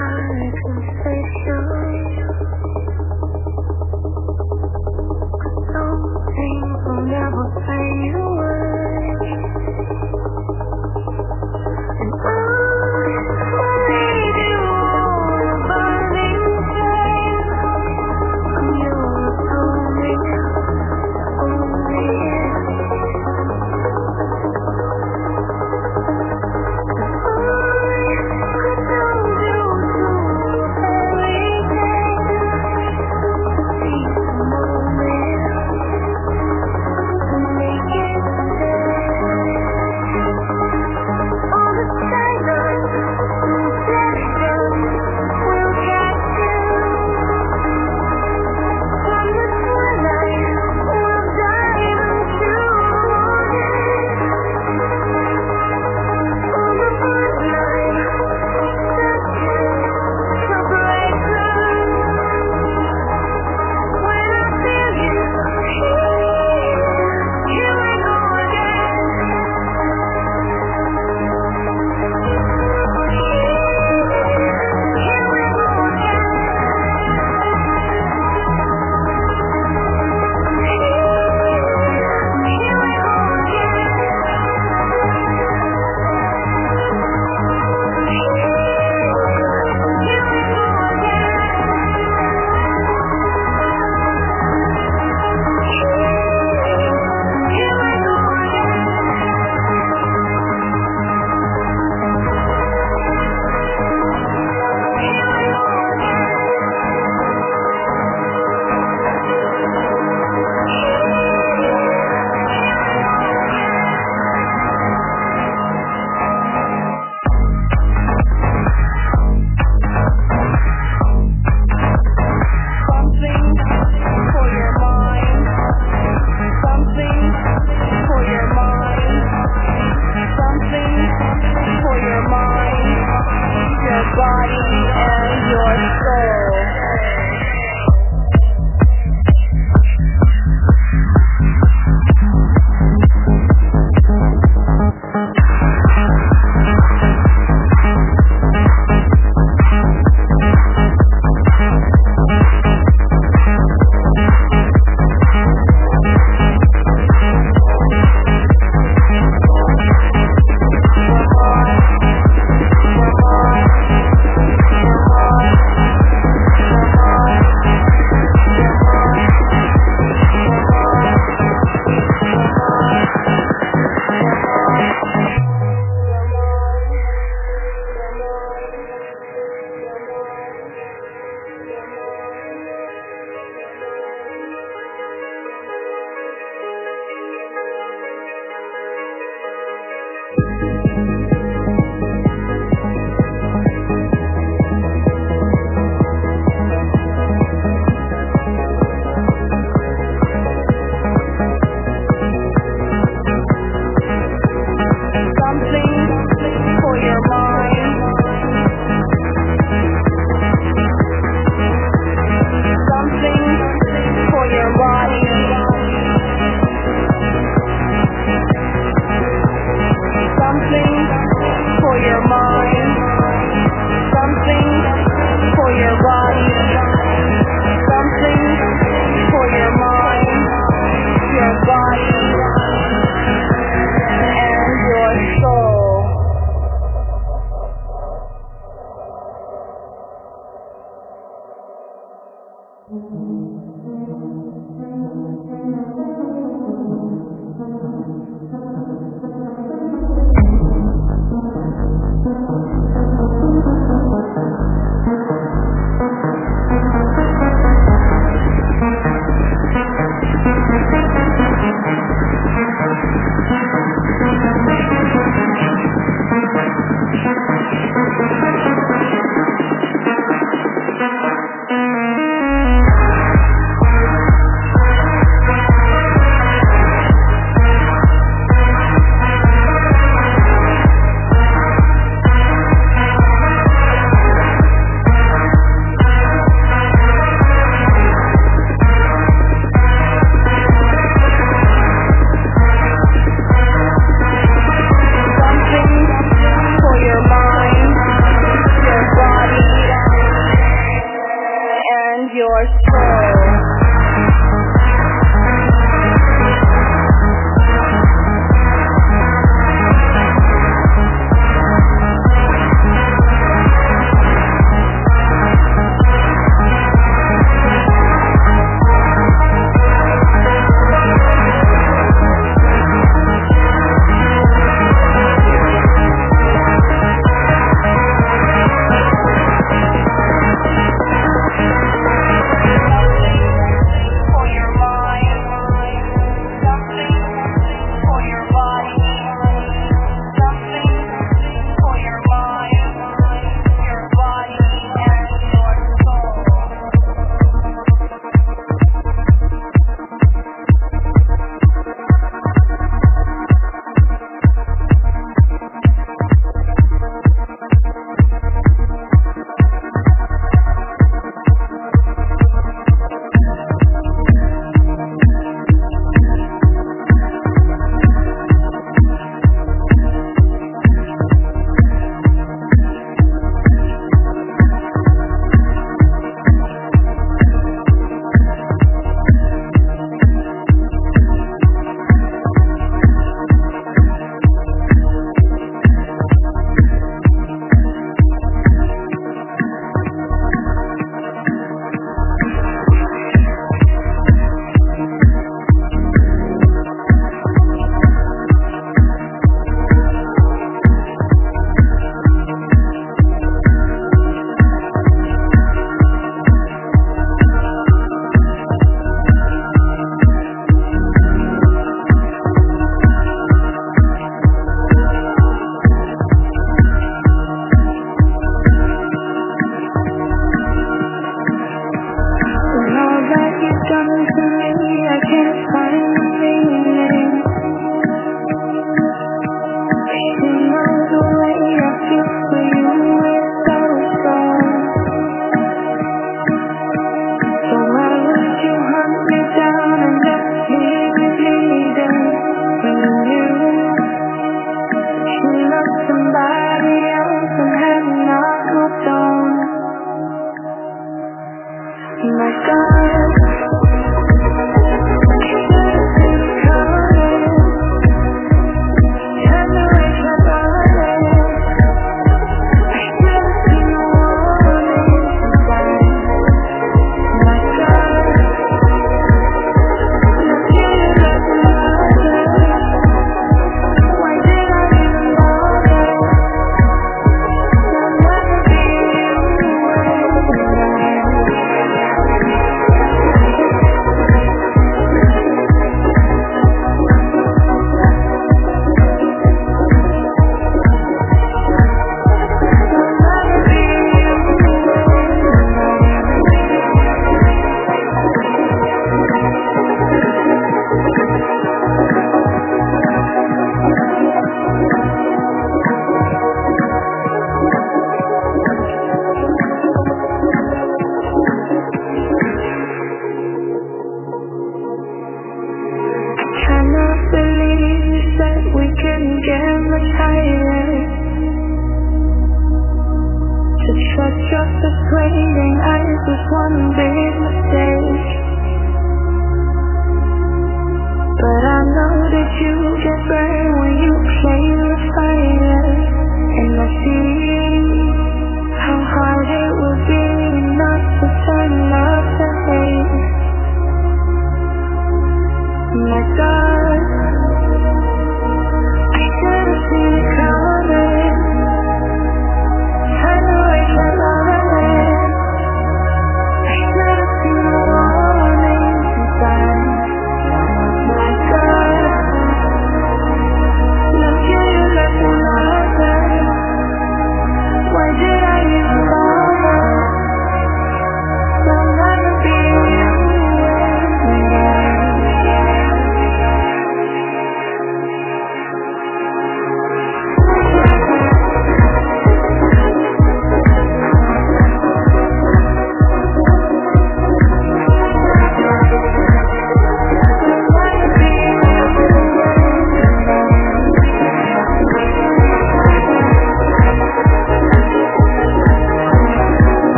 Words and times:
mind. 0.00 1.19